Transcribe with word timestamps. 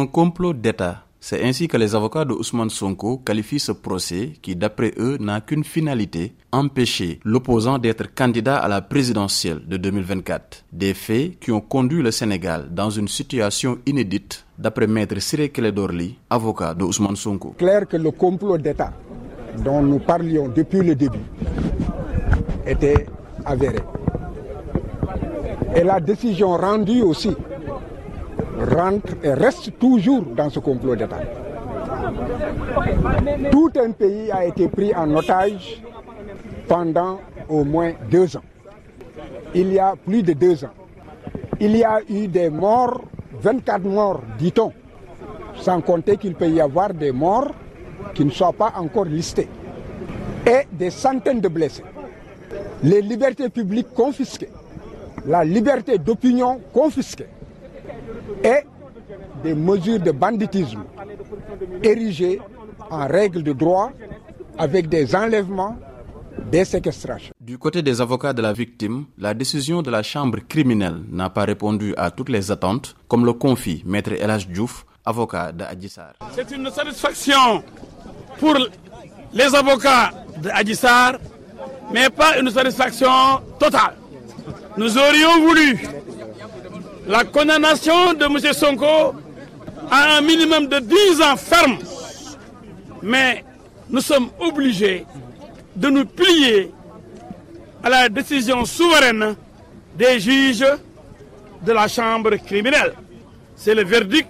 Un 0.00 0.06
complot 0.06 0.52
d'État. 0.54 1.02
C'est 1.18 1.42
ainsi 1.44 1.66
que 1.66 1.76
les 1.76 1.96
avocats 1.96 2.24
de 2.24 2.32
Ousmane 2.32 2.70
Sonko 2.70 3.18
qualifient 3.18 3.58
ce 3.58 3.72
procès 3.72 4.34
qui, 4.40 4.54
d'après 4.54 4.92
eux, 4.96 5.16
n'a 5.18 5.40
qu'une 5.40 5.64
finalité, 5.64 6.34
empêcher 6.52 7.18
l'opposant 7.24 7.78
d'être 7.78 8.14
candidat 8.14 8.58
à 8.58 8.68
la 8.68 8.80
présidentielle 8.80 9.60
de 9.66 9.76
2024. 9.76 10.66
Des 10.72 10.94
faits 10.94 11.40
qui 11.40 11.50
ont 11.50 11.60
conduit 11.60 12.00
le 12.00 12.12
Sénégal 12.12 12.68
dans 12.70 12.90
une 12.90 13.08
situation 13.08 13.78
inédite, 13.86 14.46
d'après 14.56 14.86
maître 14.86 15.18
Siré 15.20 15.48
Keledorli, 15.48 16.16
avocat 16.30 16.74
de 16.74 16.84
Ousmane 16.84 17.16
Sonko. 17.16 17.56
Clair 17.58 17.88
que 17.88 17.96
le 17.96 18.12
complot 18.12 18.56
d'État 18.56 18.92
dont 19.64 19.82
nous 19.82 19.98
parlions 19.98 20.46
depuis 20.46 20.82
le 20.82 20.94
début 20.94 21.26
était 22.64 23.04
avéré. 23.44 23.80
Et 25.74 25.82
la 25.82 25.98
décision 25.98 26.56
rendue 26.56 27.02
aussi 27.02 27.34
rentre 28.58 29.14
et 29.22 29.32
reste 29.32 29.78
toujours 29.78 30.22
dans 30.36 30.50
ce 30.50 30.58
complot 30.58 30.96
d'État. 30.96 31.20
Tout 33.50 33.70
un 33.76 33.90
pays 33.92 34.30
a 34.30 34.44
été 34.44 34.68
pris 34.68 34.94
en 34.94 35.14
otage 35.14 35.82
pendant 36.66 37.20
au 37.48 37.64
moins 37.64 37.92
deux 38.10 38.36
ans. 38.36 38.42
Il 39.54 39.72
y 39.72 39.78
a 39.78 39.94
plus 39.96 40.22
de 40.22 40.32
deux 40.32 40.64
ans. 40.64 40.74
Il 41.60 41.76
y 41.76 41.84
a 41.84 42.00
eu 42.08 42.28
des 42.28 42.50
morts, 42.50 43.00
24 43.40 43.82
morts, 43.84 44.20
dit-on, 44.38 44.72
sans 45.56 45.80
compter 45.80 46.16
qu'il 46.16 46.34
peut 46.34 46.48
y 46.48 46.60
avoir 46.60 46.92
des 46.94 47.10
morts 47.12 47.50
qui 48.14 48.24
ne 48.24 48.30
soient 48.30 48.52
pas 48.52 48.72
encore 48.76 49.06
listés, 49.06 49.48
et 50.46 50.66
des 50.72 50.90
centaines 50.90 51.40
de 51.40 51.48
blessés. 51.48 51.82
Les 52.82 53.02
libertés 53.02 53.48
publiques 53.48 53.92
confisquées, 53.94 54.50
la 55.26 55.44
liberté 55.44 55.98
d'opinion 55.98 56.60
confisquée, 56.72 57.26
et 58.44 58.64
des 59.42 59.54
mesures 59.54 60.00
de 60.00 60.10
banditisme 60.10 60.82
érigées 61.82 62.40
en 62.90 63.06
règle 63.06 63.42
de 63.42 63.52
droit 63.52 63.92
avec 64.58 64.88
des 64.88 65.14
enlèvements, 65.14 65.76
des 66.50 66.64
séquestrations. 66.64 67.32
Du 67.40 67.58
côté 67.58 67.82
des 67.82 68.00
avocats 68.00 68.32
de 68.32 68.42
la 68.42 68.52
victime, 68.52 69.04
la 69.18 69.34
décision 69.34 69.82
de 69.82 69.90
la 69.90 70.02
chambre 70.02 70.38
criminelle 70.48 71.00
n'a 71.10 71.30
pas 71.30 71.44
répondu 71.44 71.94
à 71.96 72.10
toutes 72.10 72.28
les 72.28 72.50
attentes, 72.50 72.96
comme 73.08 73.24
le 73.24 73.32
confie 73.32 73.82
Maître 73.86 74.12
Elage 74.12 74.48
Diouf, 74.48 74.84
avocat 75.04 75.52
de 75.52 75.64
Adjissar. 75.64 76.12
C'est 76.34 76.50
une 76.50 76.70
satisfaction 76.70 77.62
pour 78.38 78.54
les 79.32 79.54
avocats 79.54 80.10
de 80.42 80.48
Adjissar, 80.50 81.18
mais 81.92 82.10
pas 82.10 82.38
une 82.38 82.50
satisfaction 82.50 83.08
totale. 83.58 83.94
Nous 84.76 84.96
aurions 84.96 85.40
voulu 85.46 85.78
la 87.08 87.24
condamnation 87.24 88.12
de 88.12 88.24
M. 88.26 88.52
Sonko 88.52 89.14
à 89.90 90.18
un 90.18 90.20
minimum 90.20 90.66
de 90.68 90.78
10 90.78 91.22
ans 91.22 91.36
ferme. 91.36 91.78
Mais 93.02 93.44
nous 93.88 94.02
sommes 94.02 94.28
obligés 94.38 95.06
de 95.74 95.88
nous 95.88 96.04
plier 96.04 96.70
à 97.82 97.88
la 97.88 98.08
décision 98.10 98.64
souveraine 98.66 99.36
des 99.96 100.20
juges 100.20 100.66
de 101.62 101.72
la 101.72 101.88
chambre 101.88 102.36
criminelle. 102.36 102.92
C'est 103.56 103.74
le 103.74 103.84
verdict 103.84 104.28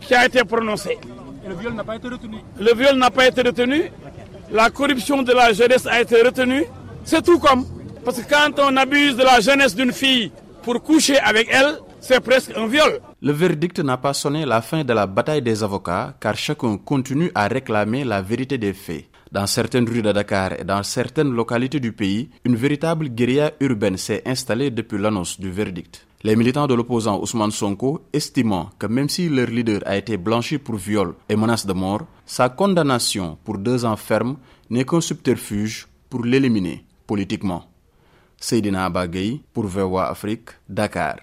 qui 0.00 0.14
a 0.14 0.24
été 0.24 0.42
prononcé. 0.44 0.98
Et 1.44 1.48
le 1.48 1.54
viol 1.54 1.74
n'a 1.74 1.84
pas 1.84 1.96
été 1.96 2.08
retenu. 2.08 2.38
Le 2.58 2.74
viol 2.74 2.96
n'a 2.96 3.10
pas 3.10 3.26
été 3.26 3.42
retenu. 3.42 3.92
La 4.50 4.70
corruption 4.70 5.22
de 5.22 5.32
la 5.32 5.52
jeunesse 5.52 5.86
a 5.86 6.00
été 6.00 6.22
retenue. 6.22 6.64
C'est 7.04 7.22
tout 7.22 7.38
comme. 7.38 7.66
Parce 8.04 8.22
que 8.22 8.28
quand 8.28 8.58
on 8.58 8.76
abuse 8.76 9.16
de 9.16 9.22
la 9.22 9.40
jeunesse 9.40 9.74
d'une 9.74 9.92
fille 9.92 10.32
pour 10.62 10.82
coucher 10.82 11.18
avec 11.18 11.48
elle, 11.50 11.78
c'est 12.06 12.20
presque 12.20 12.52
un 12.56 12.66
viol. 12.68 13.00
Le 13.20 13.32
verdict 13.32 13.80
n'a 13.80 13.96
pas 13.96 14.14
sonné 14.14 14.44
la 14.46 14.62
fin 14.62 14.84
de 14.84 14.92
la 14.92 15.06
bataille 15.06 15.42
des 15.42 15.62
avocats 15.64 16.14
car 16.20 16.36
chacun 16.36 16.76
continue 16.78 17.30
à 17.34 17.48
réclamer 17.48 18.04
la 18.04 18.22
vérité 18.22 18.58
des 18.58 18.72
faits. 18.72 19.06
Dans 19.32 19.46
certaines 19.48 19.88
rues 19.88 20.02
de 20.02 20.12
Dakar 20.12 20.52
et 20.60 20.64
dans 20.64 20.82
certaines 20.84 21.32
localités 21.32 21.80
du 21.80 21.92
pays, 21.92 22.30
une 22.44 22.54
véritable 22.54 23.08
guérilla 23.08 23.50
urbaine 23.60 23.96
s'est 23.96 24.22
installée 24.24 24.70
depuis 24.70 24.98
l'annonce 24.98 25.40
du 25.40 25.50
verdict. 25.50 26.06
Les 26.22 26.36
militants 26.36 26.66
de 26.68 26.74
l'opposant 26.74 27.20
Ousmane 27.20 27.50
Sonko 27.50 28.02
estimant 28.12 28.70
que 28.78 28.86
même 28.86 29.08
si 29.08 29.28
leur 29.28 29.48
leader 29.48 29.80
a 29.84 29.96
été 29.96 30.16
blanchi 30.16 30.58
pour 30.58 30.76
viol 30.76 31.14
et 31.28 31.36
menace 31.36 31.66
de 31.66 31.72
mort, 31.72 32.06
sa 32.24 32.48
condamnation 32.48 33.36
pour 33.44 33.58
deux 33.58 33.84
ans 33.84 33.96
ferme 33.96 34.36
n'est 34.70 34.84
qu'un 34.84 35.00
subterfuge 35.00 35.86
pour 36.08 36.24
l'éliminer 36.24 36.84
politiquement. 37.06 37.64
Seydina 38.38 38.84
Abagay 38.86 39.40
pour 39.52 39.66
VOA 39.66 40.08
Afrique, 40.10 40.50
Dakar. 40.68 41.14